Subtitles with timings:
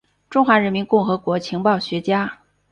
[0.31, 2.39] 中华人民共和国情报学家。